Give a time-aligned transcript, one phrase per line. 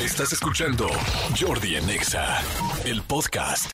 [0.00, 0.88] Estás escuchando
[1.38, 2.40] Jordi en Exa,
[2.84, 3.70] el podcast.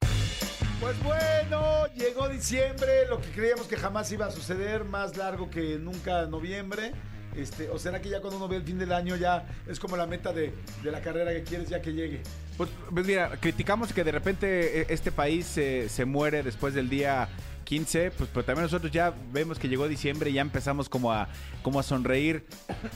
[0.81, 5.79] Pues bueno, llegó diciembre, lo que creíamos que jamás iba a suceder, más largo que
[5.79, 6.93] nunca noviembre.
[7.37, 9.97] Este, o será que ya cuando uno ve el fin del año ya es como
[9.97, 12.23] la meta de, de la carrera que quieres ya que llegue.
[12.59, 16.91] Pues, pues mira, criticamos que de repente eh, este país se- se muere después del
[16.91, 17.29] día
[17.63, 21.29] 15, pues pero también nosotros ya vemos que llegó diciembre y ya empezamos como a,
[21.63, 22.45] como a sonreír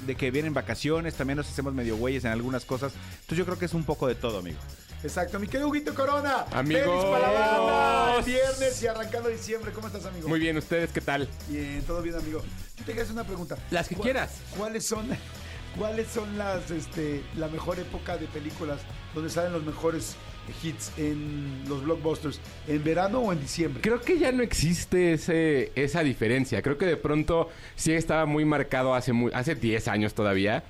[0.07, 2.93] de que vienen vacaciones, también nos hacemos medio güeyes en algunas cosas.
[3.13, 4.59] Entonces yo creo que es un poco de todo, amigo.
[5.03, 6.47] Exacto, mi querido Huguito Corona.
[6.53, 7.05] Amigos.
[7.05, 9.71] Para la banda, el viernes y arrancando diciembre.
[9.73, 10.27] ¿Cómo estás, amigo?
[10.29, 11.29] Muy bien, ¿ustedes qué tal?
[11.49, 12.41] Bien, todo bien, amigo.
[12.41, 13.57] Yo te quería hacer una pregunta.
[13.71, 14.41] Las que ¿Cuál- quieras.
[14.57, 15.07] ¿Cuáles son,
[15.79, 18.81] cuáles son las, este, la mejor época de películas
[19.15, 20.17] donde salen los mejores
[20.63, 22.41] hits en los blockbusters?
[22.67, 23.83] ¿En verano o en diciembre?
[23.83, 26.63] Creo que ya no existe ese, esa diferencia.
[26.63, 30.65] Creo que de pronto sí estaba muy marcado hace, muy, hace 10 años todavía.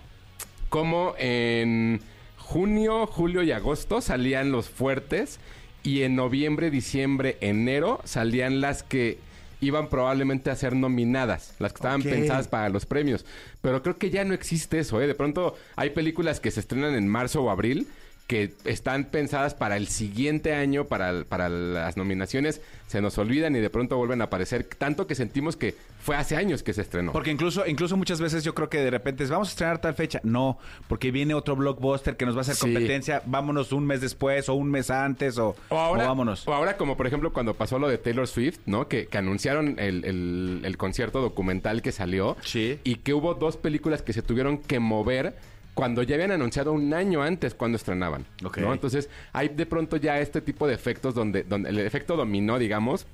[0.68, 2.00] Como en
[2.36, 5.40] junio, julio y agosto salían los fuertes.
[5.82, 9.18] Y en noviembre, diciembre, enero salían las que
[9.60, 13.24] iban probablemente a ser nominadas, las que estaban pensadas para los premios.
[13.62, 15.06] Pero creo que ya no existe eso, ¿eh?
[15.06, 17.88] De pronto hay películas que se estrenan en marzo o abril
[18.26, 23.60] que están pensadas para el siguiente año, para, para las nominaciones, se nos olvidan y
[23.60, 27.12] de pronto vuelven a aparecer, tanto que sentimos que fue hace años que se estrenó.
[27.12, 29.94] Porque incluso, incluso muchas veces yo creo que de repente es, vamos a estrenar tal
[29.94, 30.20] fecha.
[30.24, 32.60] No, porque viene otro blockbuster que nos va a hacer Sí.
[32.62, 33.22] competencia.
[33.26, 36.46] Vámonos un mes después o un mes antes o, O ahora, o vámonos.
[36.48, 38.88] o ahora como por ejemplo cuando pasó lo de Taylor Swift, ¿no?
[38.88, 42.36] Que, que anunciaron el, el- el concierto documental que salió.
[42.42, 42.80] Sí.
[42.82, 45.34] Y que hubo dos películas que se tuvieron que mover
[45.76, 48.24] cuando ya habían anunciado un año antes cuando estrenaban.
[48.62, 48.72] ¿no?
[48.72, 53.06] Entonces hay de pronto ya este tipo de efectos donde, donde el efecto dominó, digamos,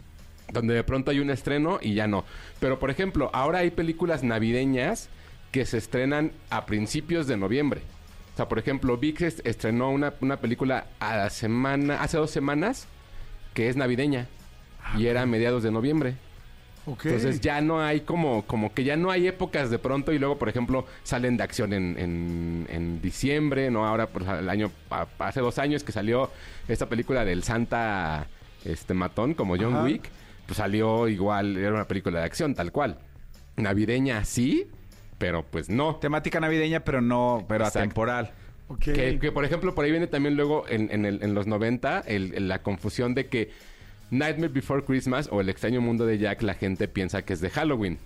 [0.52, 2.24] donde de pronto hay un estreno y ya no.
[2.60, 5.08] Pero por ejemplo, ahora hay películas navideñas
[5.50, 7.80] que se estrenan a principios de noviembre.
[8.32, 12.30] O sea, por ejemplo, VIX est- estrenó una, una película a la semana, hace dos
[12.30, 12.86] semanas,
[13.54, 14.28] que es navideña.
[14.96, 16.14] Y era a mediados de noviembre.
[16.86, 20.38] Entonces ya no hay como, como que ya no hay épocas de pronto y luego,
[20.38, 23.86] por ejemplo, salen de acción en, en, en diciembre, ¿no?
[23.86, 24.70] Ahora, pues, el año,
[25.18, 26.30] hace dos años que salió
[26.66, 28.26] esta película del Santa
[28.64, 29.84] este matón, como John Ajá.
[29.84, 30.08] Wick,
[30.46, 32.98] pues salió igual, era una película de acción, tal cual.
[33.56, 34.66] Navideña sí,
[35.18, 35.96] pero pues no.
[35.96, 37.78] Temática navideña, pero no, pero Exacto.
[37.80, 38.32] atemporal.
[38.80, 42.00] Que, que, por ejemplo, por ahí viene también luego en, en el- en los 90
[42.06, 43.50] el- el- la confusión de que
[44.12, 47.50] Nightmare Before Christmas o El extraño mundo de Jack, la gente piensa que es de
[47.50, 47.98] Halloween.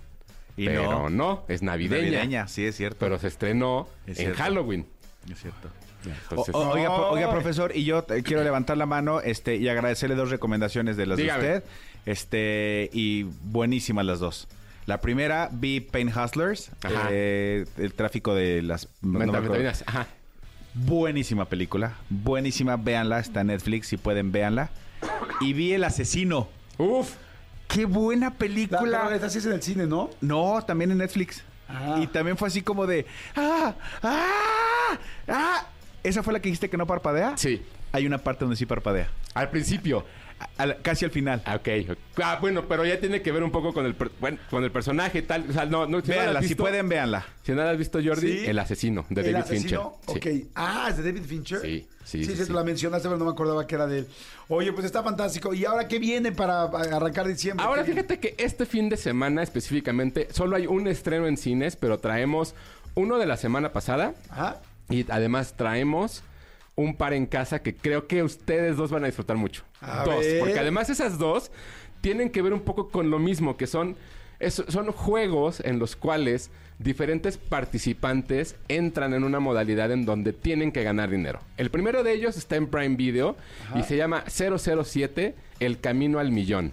[0.55, 1.09] Y pero no.
[1.09, 2.03] no, es navideña.
[2.05, 2.97] Navideña, sí, es cierto.
[2.99, 4.33] Pero se estrenó Es en.
[4.33, 4.87] Halloween.
[5.31, 5.69] es cierto.
[6.05, 10.29] Entonces, O- o- oiga, profesor, y yo quiero levantar la mano este, y agradecerle dos
[10.31, 11.43] recomendaciones de las Dígame.
[11.43, 11.69] de usted.
[12.05, 14.47] Este, y buenísimas las dos.
[14.85, 16.71] La primera, vi Pain Hustlers,
[17.11, 18.87] eh, el tráfico de las...
[19.01, 19.41] no me acuerdo.
[19.41, 20.07] Metavitaminas, ajá.
[20.73, 24.69] Buenísima película, buenísima, véanla, está en Netflix, si pueden, véanla.
[25.41, 26.47] Y vi El Asesino.
[26.77, 27.13] Uf,
[27.67, 29.01] ¡Qué buena La, película!
[29.03, 30.09] pero esta sí es en el cine, ¿no?
[30.21, 31.43] No, también en Netflix.
[31.67, 31.99] Ah.
[32.01, 33.05] Y también fue así como de...
[33.35, 33.73] ¡Ah!
[34.01, 34.97] ¡Ah!
[35.27, 35.65] ¡Ah!
[36.03, 37.37] ¿Esa fue la que dijiste que no parpadea?
[37.37, 37.61] sí.
[37.93, 39.07] Hay una parte donde sí parpadea.
[39.33, 40.05] Al principio.
[40.57, 41.41] Al- casi al final.
[41.45, 41.67] Ah, Ok.
[42.23, 44.71] Ah, bueno, pero ya tiene que ver un poco con el, per- bueno, con el
[44.71, 45.45] personaje y tal.
[45.49, 47.25] O sea, no, no, si no la véanla, has si visto- pueden, véanla.
[47.43, 48.45] Si no la has visto, Jordi, Sí.
[48.45, 49.99] El asesino de ¿El David asesino?
[50.05, 50.33] Fincher.
[50.33, 50.39] Sí.
[50.45, 50.47] Ok.
[50.55, 51.61] Ah, es de David Fincher.
[51.61, 52.47] Sí, sí, Sí, sí, sí, sí.
[52.47, 54.07] tú la mencionaste, pero no me acordaba que era de él.
[54.47, 55.53] Oye, pues está fantástico.
[55.53, 57.65] ¿Y ahora qué viene para arrancar diciembre?
[57.65, 61.99] Ahora fíjate que este fin de semana específicamente solo hay un estreno en cines, pero
[61.99, 62.53] traemos
[62.95, 64.61] uno de la semana pasada Ajá.
[64.89, 66.23] y además traemos
[66.75, 69.63] un par en casa que creo que ustedes dos van a disfrutar mucho.
[69.81, 70.39] A dos, ver.
[70.39, 71.51] porque además esas dos
[72.01, 73.95] tienen que ver un poco con lo mismo, que son
[74.39, 80.71] es- son juegos en los cuales diferentes participantes entran en una modalidad en donde tienen
[80.71, 81.39] que ganar dinero.
[81.57, 83.35] El primero de ellos está en Prime Video
[83.75, 86.71] y se llama 007, El Camino al Millón.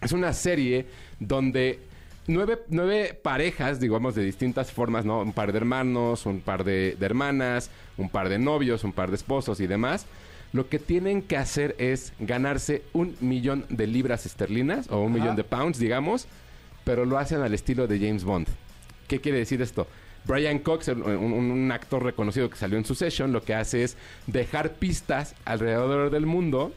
[0.00, 0.86] Es una serie
[1.20, 1.78] donde
[2.26, 5.20] nueve, nueve parejas, digamos, de distintas formas, ¿no?
[5.20, 9.10] Un par de hermanos, un par de, de hermanas, un par de novios, un par
[9.10, 10.06] de esposos y demás.
[10.52, 15.20] Lo que tienen que hacer es ganarse un millón de libras esterlinas o un Ajá.
[15.20, 16.26] millón de pounds, digamos,
[16.84, 18.48] pero lo hacen al estilo de James Bond.
[19.08, 19.86] ¿Qué quiere decir esto?
[20.24, 23.96] Brian Cox, un, un actor reconocido que salió en Succession, lo que hace es
[24.26, 26.72] dejar pistas alrededor del mundo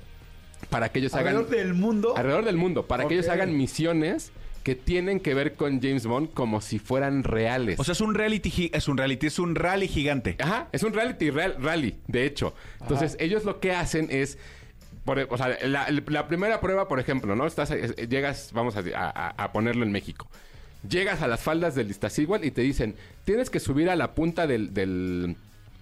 [0.69, 2.13] para que ellos hagan Alrededor del mundo.
[2.15, 4.31] alrededor del mundo para que ellos hagan misiones
[4.63, 7.79] que tienen que ver con James Bond como si fueran reales.
[7.79, 10.35] O sea, es un reality, es un reality, es un rally gigante.
[10.39, 12.53] Ajá, es un reality real- rally, de hecho.
[12.79, 14.37] Entonces, ellos lo que hacen es.
[15.05, 17.47] por- o sea, la, la primera prueba, por ejemplo, ¿no?
[17.47, 17.71] Estás,
[18.07, 20.27] llegas, vamos a, a- a ponerlo en México.
[20.87, 24.45] Llegas a las faldas del Iztaccíhuatl y te dicen, tienes que subir a la punta
[24.47, 25.35] del, del,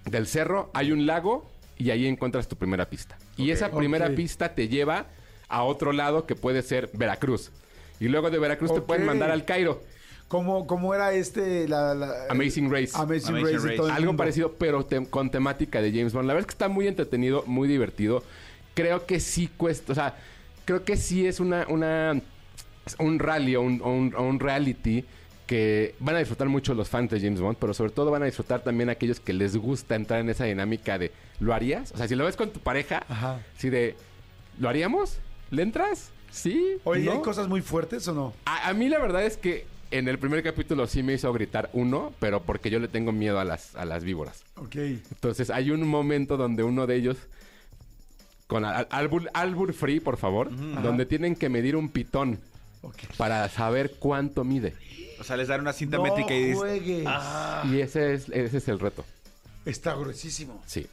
[0.05, 3.17] del cerro hay un lago y ahí encuentras tu primera pista.
[3.37, 5.05] Y esa primera pista te lleva
[5.49, 7.51] a otro lado que puede ser Veracruz.
[7.99, 9.83] Y luego de Veracruz te pueden mandar al Cairo.
[10.27, 11.67] ¿Cómo, cómo era este?
[11.67, 12.91] La, la- Amazing Race.
[12.93, 13.57] Amazing, Amazing Race.
[13.67, 13.77] Race.
[13.77, 16.27] todo Algo parecido, pero te- con temática de James Bond.
[16.27, 18.23] La verdad es que está muy entretenido, muy divertido.
[18.75, 20.15] Creo que sí cuesta, o sea,
[20.65, 22.21] creo que sí es una, una
[22.99, 23.81] un rally o un,
[24.15, 25.03] un- reality
[25.47, 28.25] que van a disfrutar mucho los fans de James Bond, pero sobre todo van a
[28.25, 31.91] disfrutar también aquellos que les gusta entrar en esa dinámica de ¿lo harías?
[31.91, 33.41] O sea, si lo ves con tu pareja, Ajá.
[33.57, 33.95] así de
[34.59, 35.17] ¿lo haríamos?
[35.49, 36.11] ¿Le entras?
[36.31, 36.77] ¿Sí?
[36.83, 37.11] Oye, ¿No?
[37.13, 38.33] ¿hay cosas muy fuertes o no?
[38.45, 41.69] A, a mí la verdad es que en el primer capítulo sí me hizo gritar
[41.73, 44.43] uno, pero porque yo le tengo miedo a las, a las víboras.
[44.55, 44.75] Ok.
[44.75, 47.17] Entonces hay un momento donde uno de ellos,
[48.47, 50.49] con al- albur, albur free, por favor,
[50.81, 52.39] donde tienen que medir un pitón
[52.83, 52.95] ok.
[53.17, 54.75] para saber cuánto mide.
[55.19, 56.57] O sea, les dan una cinta No métrica y dices...
[56.57, 57.07] juegues.
[57.65, 59.03] Y ese es, ese es el reto,
[59.65, 60.61] Está gruesísimo.
[60.67, 60.87] sí.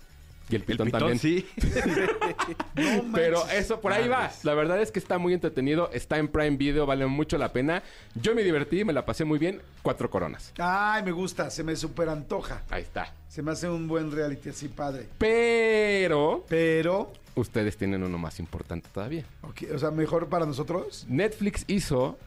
[0.48, 1.18] Y el El pitón, pitón, también.
[1.18, 1.44] sí.
[2.76, 4.30] No Pero eso, por ahí va.
[4.42, 5.90] La verdad es que está muy entretenido.
[5.92, 7.82] Está en Prime Video, vale mucho la pena.
[8.14, 9.60] Yo me divertí, me la pasé muy bien.
[9.82, 10.52] Cuatro coronas.
[10.58, 12.62] Ay, me gusta, se me super antoja.
[12.70, 13.12] Ahí está.
[13.28, 15.08] Se me hace un buen reality así, padre.
[15.18, 19.24] Pero Pero, ustedes tienen uno más importante todavía.
[19.42, 21.04] ok, o sea, mejor para nosotros.
[21.08, 22.18] Netflix hizo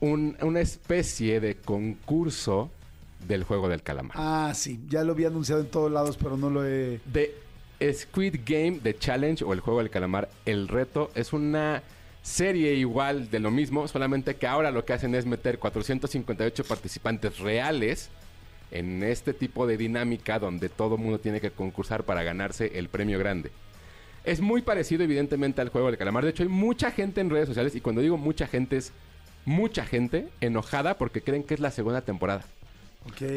[0.00, 2.70] un- una especie de concurso
[3.26, 4.16] del juego del calamar.
[4.18, 7.00] Ah, sí, ya lo había anunciado en todos lados, pero no lo he...
[7.06, 7.34] De
[7.92, 11.82] Squid Game, The Challenge o el juego del calamar, el reto es una
[12.22, 17.38] serie igual de lo mismo, solamente que ahora lo que hacen es meter 458 participantes
[17.40, 18.10] reales
[18.70, 23.18] en este tipo de dinámica donde todo mundo tiene que concursar para ganarse el premio
[23.18, 23.50] grande.
[24.24, 26.24] Es muy parecido evidentemente al juego del calamar.
[26.24, 28.92] De hecho, hay mucha gente en redes sociales y cuando digo mucha gente es
[29.44, 32.44] mucha gente enojada porque creen que es la segunda temporada.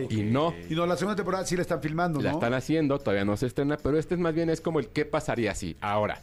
[0.09, 0.53] Y no.
[0.69, 2.37] Y no, la segunda temporada sí la están filmando, La ¿no?
[2.37, 5.05] están haciendo, todavía no se estrena, pero este es más bien es como el qué
[5.05, 5.75] pasaría si.
[5.81, 6.19] Ahora,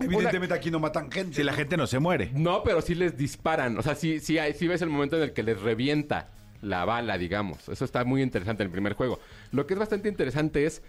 [0.00, 1.36] Evidentemente aquí no matan gente.
[1.36, 2.30] Si la gente no se muere.
[2.34, 3.78] no, pero sí les disparan.
[3.78, 6.30] O sea, sí, sí, hay- sí ves el momento en el que les revienta
[6.62, 7.68] la bala, digamos.
[7.68, 9.20] Eso está muy interesante en el primer juego.
[9.52, 10.82] Lo que es bastante interesante es.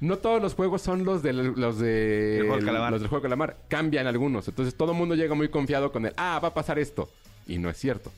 [0.00, 2.90] No todos los juegos son los, del- los de El juego calamar.
[2.92, 3.56] los del juego del calamar.
[3.68, 4.48] Cambian algunos.
[4.48, 7.10] Entonces todo el mundo llega muy confiado con el, ah, va a pasar esto.
[7.46, 8.10] Y no es cierto.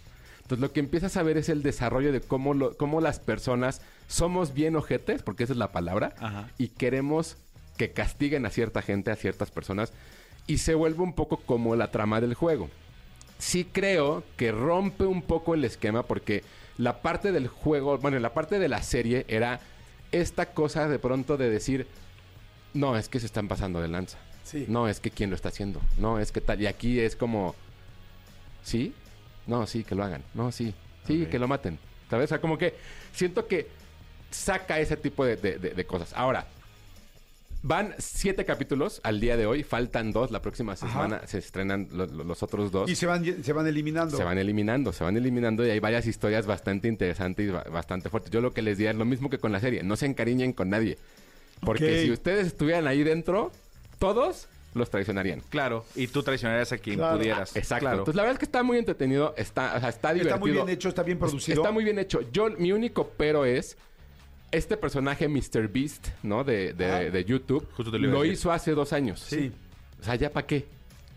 [0.42, 3.80] Entonces lo que empiezas a ver es el desarrollo de cómo, lo- cómo las personas
[4.08, 6.50] somos bien ojetes, porque esa es la palabra, Ajá.
[6.58, 7.36] y queremos
[7.76, 9.92] que castiguen a cierta gente, a ciertas personas,
[10.46, 12.68] y se vuelve un poco como la trama del juego.
[13.38, 16.42] Sí creo que rompe un poco el esquema porque
[16.78, 19.60] la parte del juego, bueno, la parte de la serie era
[20.10, 21.86] esta cosa de pronto de decir,
[22.74, 24.18] no, es que se están pasando de lanza.
[24.44, 24.66] Sí.
[24.68, 25.80] No, es que quién lo está haciendo.
[25.98, 26.60] No, es que tal.
[26.60, 27.54] Y aquí es como,
[28.62, 28.92] ¿sí?
[29.46, 30.22] No, sí, que lo hagan.
[30.34, 30.74] No, sí.
[31.06, 31.78] Sí, que lo maten.
[32.10, 32.26] ¿Sabes?
[32.26, 32.74] O sea, como que
[33.12, 33.66] siento que
[34.30, 36.12] saca ese tipo de, de- de- de cosas.
[36.14, 36.46] Ahora,
[37.62, 39.62] van siete capítulos al día de hoy.
[39.62, 40.30] Faltan dos.
[40.30, 42.90] La próxima semana se estrenan lo- lo- los otros dos.
[42.90, 44.16] Y se van, se van eliminando.
[44.16, 48.10] Se van eliminando, se van eliminando y hay varias historias bastante interesantes y ba- bastante
[48.10, 48.30] fuertes.
[48.32, 50.52] Yo lo que les diría es lo mismo que con la serie, no se encariñen
[50.52, 50.98] con nadie.
[51.60, 53.52] Porque si ustedes estuvieran ahí dentro,
[53.98, 55.40] todos los traicionarían.
[55.50, 55.84] Claro.
[55.94, 57.18] Y tú traicionarías a quien Claro.
[57.18, 57.54] pudieras.
[57.56, 57.80] Exacto.
[57.84, 57.98] Claro.
[57.98, 60.34] Entonces la verdad es que está muy entretenido, está, o sea, está divertido.
[60.36, 61.60] Está muy bien hecho, está bien producido.
[61.62, 62.20] Está muy bien hecho.
[62.32, 63.76] Yo, mi único pero es
[64.50, 65.68] este personaje Mr.
[65.68, 66.44] Beast, ¿no?
[66.44, 66.98] De, de- Ah.
[67.00, 67.66] de YouTube.
[67.76, 69.20] Justo te lo lo hizo hace dos años.
[69.20, 69.52] Sí.
[70.00, 70.66] O sea, ¿ya para qué?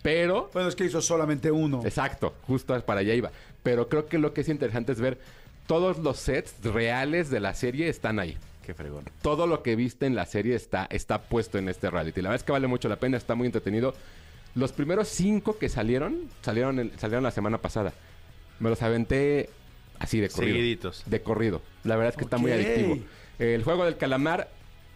[0.02, 1.82] Pero Bueno, es que hizo solamente uno.
[1.84, 3.32] Exacto, justo para allá iba.
[3.64, 5.18] Pero creo que lo que es interesante es ver
[5.66, 8.38] todos los sets reales de la serie están ahí.
[8.66, 9.06] Qué fregón.
[9.22, 12.22] Todo lo que viste en la serie está, está puesto en este reality.
[12.22, 13.94] La verdad es que vale mucho la pena, está muy entretenido.
[14.56, 17.94] Los primeros cinco que salieron, salieron, el- salieron la semana pasada.
[18.60, 19.50] Me los aventé
[20.00, 20.54] así de corrido.
[20.56, 21.04] Seguiditos.
[21.06, 21.62] De corrido.
[21.84, 22.98] La verdad es que está muy adictivo.
[23.38, 24.50] El juego del calamar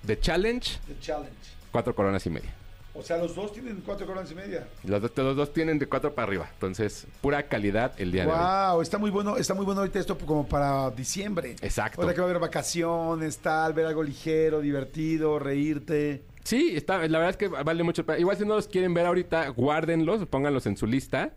[0.04, 1.36] de Challenge, The Challenge.
[1.72, 2.54] cuatro coronas y media.
[3.00, 4.68] O sea, los dos tienen cuatro coronas y media.
[4.84, 6.50] Los, dos- los dos tienen de cuatro para arriba.
[6.54, 8.38] Entonces, pura calidad el día de hoy.
[8.38, 11.56] Wow, está muy bueno, está muy bueno ahorita esto como para diciembre.
[11.62, 12.02] Exacto.
[12.02, 16.24] Ahora que va a haber vacaciones, tal, ver algo ligero, divertido, reírte.
[16.44, 18.04] Sí, está, la verdad es que vale mucho.
[18.18, 21.32] Igual si no los quieren ver ahorita, guárdenlos, pónganlos en su lista.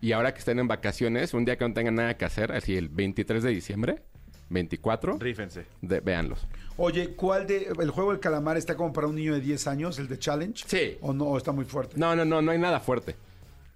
[0.00, 2.76] Y ahora que estén en vacaciones, un día que no tengan nada que hacer, así
[2.76, 4.02] el 23 de diciembre,
[4.50, 5.66] 24, Rífense.
[5.82, 6.46] de- véanlos.
[6.76, 9.98] Oye, ¿cuál de el juego del calamar está como para un niño de 10 años,
[9.98, 10.64] el de Challenge?
[10.66, 10.96] Sí.
[11.00, 11.24] ¿O no?
[11.24, 11.96] ¿O está muy fuerte?
[11.98, 13.16] No, no, no, no hay nada fuerte.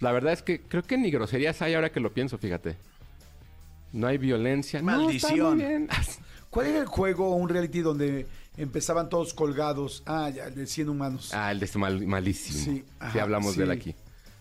[0.00, 2.76] La verdad es que creo que ni groserías hay ahora que lo pienso, fíjate.
[3.92, 4.80] No hay violencia.
[4.80, 5.56] No, está Maldición.
[5.56, 5.88] muy bien.
[6.50, 8.26] ¿Cuál era el juego o un reality donde
[8.56, 10.02] empezaban todos colgados?
[10.06, 11.32] Ah, ya, el de 100 humanos.
[11.34, 12.58] Ah, el de este mal- malísimo.
[13.12, 13.58] Sí, hablamos sí.
[13.58, 13.94] de él aquí.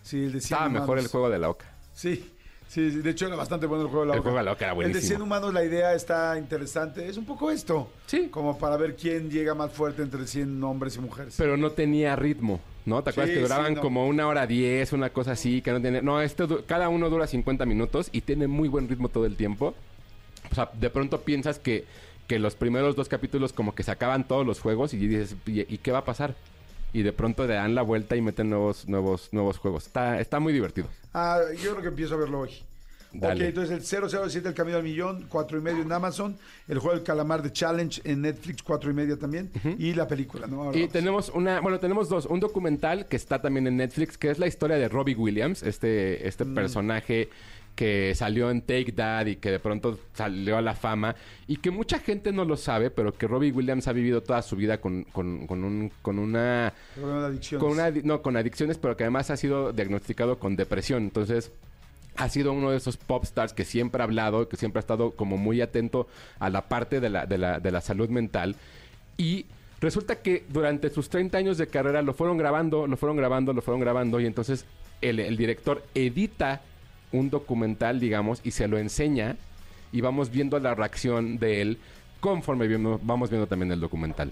[0.03, 1.05] Sí, el de 100 Estaba mejor humanos.
[1.05, 1.73] el juego de la oca.
[1.93, 2.31] Sí,
[2.71, 4.29] Sí, sí, de hecho era bastante bueno el juego de la El oca.
[4.29, 5.07] juego de la oca era El de buenísimo.
[5.09, 7.05] 100 humanos, la idea está interesante.
[7.05, 7.89] Es un poco esto.
[8.05, 8.29] Sí.
[8.31, 11.35] Como para ver quién llega más fuerte entre 100 hombres y mujeres.
[11.37, 13.03] Pero no tenía ritmo, ¿no?
[13.03, 13.81] ¿Te acuerdas Sí, que duraban sí, no.
[13.81, 16.01] como una hora diez, una cosa así, que no tiene...
[16.01, 19.73] No, du- cada uno dura 50 minutos y tiene muy buen ritmo todo el tiempo.
[20.49, 21.83] O sea, de pronto piensas que,
[22.27, 25.61] que los primeros dos capítulos como que se acaban todos los juegos y dices, ¿y,
[25.61, 26.35] y qué va a pasar?
[26.93, 29.87] Y de pronto le dan la vuelta y meten nuevos, nuevos, nuevos juegos.
[29.87, 30.87] Está, está muy divertido.
[31.13, 32.51] Ah, yo creo que empiezo a verlo hoy.
[33.13, 33.43] Dale.
[33.43, 36.37] Ok, entonces el 007 El Camino al Millón, cuatro y medio en Amazon.
[36.69, 39.51] El juego del calamar de Challenge en Netflix, cuatro y media también.
[39.77, 40.63] Y la película, ¿no?
[40.63, 40.93] Ahora Y vamos.
[40.93, 42.25] tenemos una, bueno, tenemos dos.
[42.25, 46.25] Un documental que está también en Netflix, que es la historia de Robbie Williams, este,
[46.25, 46.55] este Mm.
[46.55, 47.29] personaje
[47.75, 51.15] que salió en Take That y que de pronto salió a la fama
[51.47, 54.55] y que mucha gente no lo sabe, pero que Robbie Williams ha vivido toda su
[54.55, 57.63] vida con, con, con un, con una de adicciones.
[57.63, 61.51] con una no con adicciones pero que además ha sido diagnosticado con depresión entonces
[62.17, 65.11] ha sido uno de esos pop stars que siempre ha hablado que siempre ha estado
[65.11, 66.07] como muy atento
[66.39, 68.55] a la parte de la, de la, de la salud mental
[69.17, 69.45] y
[69.79, 73.61] resulta que durante sus 30 años de carrera lo fueron grabando lo fueron grabando lo
[73.61, 74.65] fueron grabando y entonces
[75.01, 76.61] el, el director edita
[77.11, 79.35] un documental digamos y se lo enseña
[79.91, 81.77] y vamos viendo la reacción de él
[82.19, 82.67] conforme
[83.01, 84.31] vamos viendo también el documental.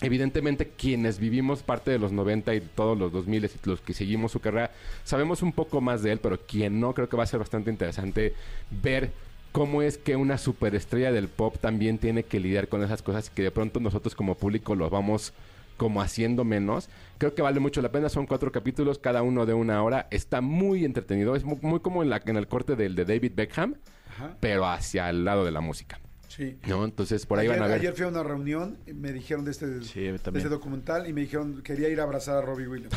[0.00, 4.30] Evidentemente, quienes vivimos parte de los 90 y todos los 2000 y los que seguimos
[4.30, 4.70] su carrera,
[5.04, 7.70] sabemos un poco más de él, pero quien no, creo que va a ser bastante
[7.70, 8.34] interesante
[8.70, 9.10] ver
[9.50, 13.34] cómo es que una superestrella del pop también tiene que lidiar con esas cosas y
[13.34, 15.32] que de pronto nosotros como público lo vamos
[15.78, 16.90] como haciendo menos.
[17.16, 18.10] Creo que vale mucho la pena.
[18.10, 20.06] Son cuatro capítulos, cada uno de una hora.
[20.10, 21.34] Está muy entretenido.
[21.34, 23.76] Es muy, muy como en, la, en el corte del de David Beckham,
[24.10, 24.36] Ajá.
[24.40, 25.98] pero hacia el lado de la música.
[26.28, 26.56] Sí.
[26.68, 26.84] ¿No?
[26.84, 27.80] Entonces por ahí ayer, van a ver.
[27.80, 31.12] ayer fui a una reunión y me dijeron de este, Sí, de este documental y
[31.12, 32.94] me dijeron quería ir a abrazar a Robbie Williams.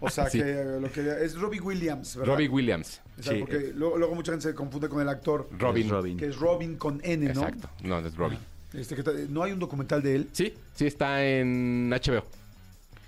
[0.00, 0.38] O sea, Sí.
[0.38, 1.18] que eh, lo quería...
[1.20, 2.32] Es Robbie Williams, ¿verdad?
[2.32, 3.00] Robbie Williams.
[3.18, 3.40] O sea, Sí.
[3.40, 5.84] porque luego, luego mucha gente se confunde con el actor Robin.
[5.84, 6.16] Es Robin.
[6.16, 7.30] que es Robin con N, ¿no?
[7.42, 7.68] Exacto.
[7.84, 8.38] No, es Robbie.
[8.74, 8.96] Este,
[9.28, 10.28] no hay un documental de él.
[10.32, 12.24] Sí, sí está en HBO.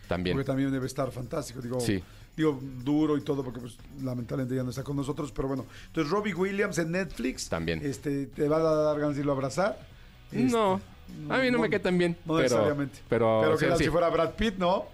[0.08, 0.37] También.
[0.37, 1.61] Porque también debe estar fantástico.
[1.61, 2.02] Digo, Sí.
[2.37, 5.32] digo duro y todo, porque pues, lamentablemente ya no está con nosotros.
[5.32, 7.49] Pero bueno, entonces Robbie Williams en Netflix.
[7.49, 7.80] También.
[7.85, 9.78] Este, ¿Te va a dar ganas de irlo a abrazar?
[10.30, 10.80] Este, No,
[11.28, 12.16] a mí no, me cae tan bien.
[12.25, 12.99] No pero, necesariamente.
[13.08, 13.85] Pero, Pero sí, que sí.
[13.85, 14.85] si fuera Brad Pitt, ¿no?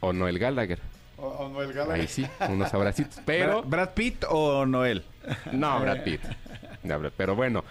[0.00, 0.78] O Noel Gallagher.
[1.16, 2.00] O, o Noel Gallagher.
[2.02, 3.18] Ahí sí, unos abracitos.
[3.26, 5.02] Pero, Brad, Pitt o Noel.
[5.52, 6.20] no, Brad Pitt.
[7.16, 7.64] Pero bueno,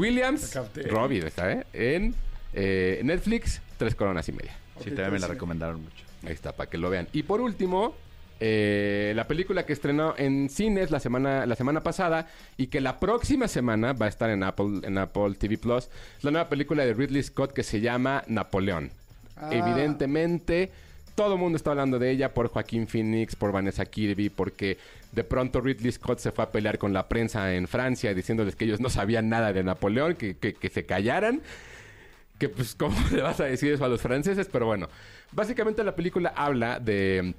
[0.00, 0.58] Williams.
[0.88, 1.66] Robbie, ¿está, eh?
[1.72, 2.14] En
[2.54, 4.56] eh, Netflix, tres coronas y media.
[4.82, 6.04] Sí, también me la recomendaron mucho.
[6.24, 7.06] Ahí está, para que lo vean.
[7.12, 7.94] Y por último,
[8.40, 12.98] eh, la película que estrenó en cines la semana, la semana pasada y que la
[12.98, 16.84] próxima semana va a estar en Apple, en Apple TV Plus, es la nueva película
[16.86, 18.92] de Ridley Scott que se llama Napoleón.
[19.36, 19.50] Ah.
[19.52, 20.70] Evidentemente,
[21.14, 24.78] todo el mundo está hablando de ella por Joaquín Phoenix, por Vanessa Kirby, porque
[25.12, 28.64] de pronto Ridley Scott se fue a pelear con la prensa en Francia diciéndoles que
[28.64, 31.40] ellos no sabían nada de Napoleón, que, que- que se callaran
[32.38, 34.88] que pues cómo le vas a decir eso a los franceses, pero bueno,
[35.32, 37.34] básicamente la película habla de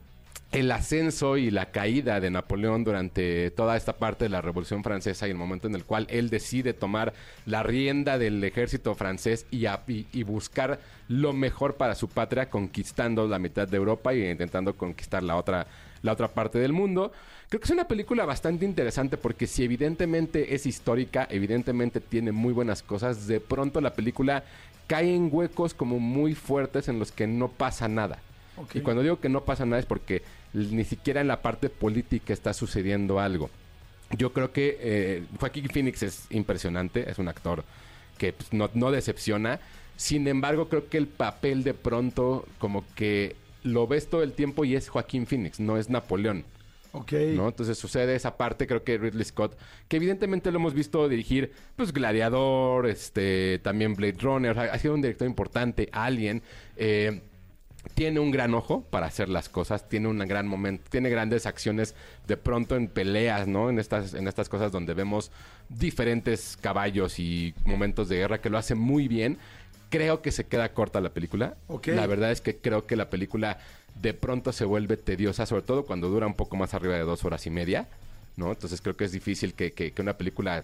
[0.52, 5.26] el ascenso y la caída de Napoleón durante toda esta parte de la Revolución Francesa
[5.28, 7.14] y el momento en el cual él decide tomar
[7.46, 12.50] la rienda del ejército francés y, a- y- y buscar lo mejor para su patria,
[12.50, 15.68] conquistando la mitad de Europa y intentando conquistar la otra,
[16.02, 17.14] la otra parte del mundo.
[17.48, 22.52] Creo que es una película bastante interesante porque si evidentemente es histórica, evidentemente tiene muy
[22.54, 24.44] buenas cosas, de pronto la película
[24.88, 28.20] cae en huecos como muy fuertes en los que no pasa nada.
[28.80, 30.22] Y cuando digo que no pasa nada es porque
[30.54, 33.50] ni siquiera en la parte política está sucediendo algo.
[34.18, 37.64] Yo creo que eh, Joaquín Phoenix es impresionante, es un actor
[38.18, 39.60] que pues, no, no decepciona.
[39.96, 44.66] Sin embargo, creo que el papel de pronto como que lo ves todo el tiempo
[44.66, 46.46] y es Joaquín Phoenix, no es Napoleón.
[46.94, 47.14] Ok.
[47.36, 47.48] ¿no?
[47.48, 51.94] Entonces sucede esa parte, creo que Ridley Scott, que evidentemente lo hemos visto dirigir, pues
[51.94, 56.42] Gladiador, este, también Blade Runner, o sea, ha sido un director importante, Alien,
[56.76, 57.22] eh,
[57.96, 61.96] tiene un gran ojo para hacer las cosas, tiene un gran momento, tiene grandes acciones
[62.28, 63.70] de pronto en peleas, ¿no?
[63.70, 65.32] En estas, en estas cosas donde vemos
[65.70, 69.38] diferentes caballos y momentos de guerra que lo hace muy bien.
[69.90, 71.56] Creo que se queda corta la película.
[71.92, 73.58] La verdad es que creo que la película
[74.02, 77.26] de pronto se vuelve tediosa, sobre todo cuando dura un poco más arriba de dos
[77.26, 77.88] horas y media.
[78.38, 78.52] ¿no?
[78.52, 80.64] Entonces creo que es difícil que, que- que una película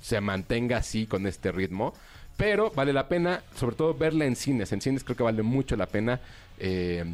[0.00, 1.92] se mantenga así con este ritmo.
[2.36, 4.72] Pero vale la pena, sobre todo verla en cines.
[4.72, 6.20] En cines creo que vale mucho la pena.
[6.58, 7.04] Eh,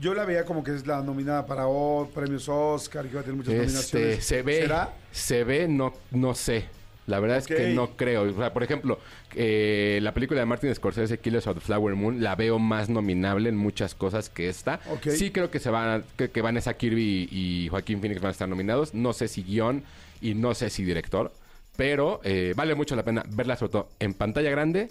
[0.00, 3.20] Yo la veía como que es la nominada para o, premios Oscar y que va
[3.20, 4.24] a tener muchas este, nominaciones.
[4.24, 4.92] se ve, ¿Será?
[5.12, 6.64] se ve, no, no sé.
[7.06, 8.22] La verdad es que no creo.
[8.22, 8.98] O sea, por ejemplo,
[9.34, 13.48] eh, la película de Martin Scorsese, Killers of the Flower Moon, la veo más nominable
[13.48, 14.80] en muchas cosas que esta.
[14.90, 15.10] Ok.
[15.10, 18.48] Sí creo que se van que, que Vanessa Kirby y Joaquín Phoenix van a estar
[18.48, 18.92] nominados.
[18.92, 19.84] No sé si guion
[20.20, 21.32] y no sé si director.
[21.76, 24.90] Pero eh, vale mucho la pena verla sobre todo en pantalla grande.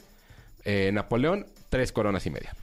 [0.63, 2.53] Eh, Napoleón, tres coronas y media.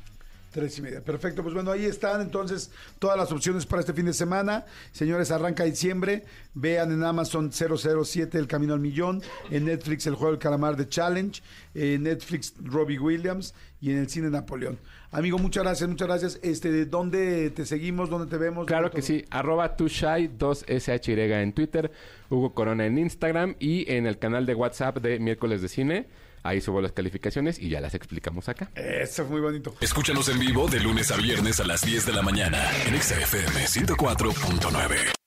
[0.53, 1.03] Tres y media.
[1.03, 1.43] Perfecto.
[1.43, 4.67] Pues bueno, ahí están entonces todas las opciones para este fin de semana.
[4.93, 6.25] Señores, arranca diciembre.
[6.53, 9.23] Vean en Amazon 007 El Camino al Millón.
[9.51, 11.43] En Netflix El Juego del Calamar de Challenge.
[11.75, 13.55] En Netflix Robbie Williams.
[13.81, 14.79] Y en el cine Napoleón.
[15.11, 16.41] Amigo, muchas gracias, muchas gracias.
[16.43, 18.09] Este, ¿Dónde te seguimos?
[18.11, 18.67] ¿Dónde te vemos?
[18.67, 19.19] Claro ¿Dónde que todo?
[19.19, 19.25] sí.
[19.31, 21.91] Arroba tushai 2SHY en Twitter,
[22.31, 26.07] Hugo Corona en Instagram y en el canal de WhatsApp de Miércoles de Cine.
[26.43, 28.71] Ahí subo las calificaciones y ya las explicamos acá.
[28.75, 29.75] Eso, muy bonito.
[29.81, 33.19] Escúchanos en vivo de lunes a viernes a las 10 de la mañana en Exa
[33.21, 35.22] FM 104.9.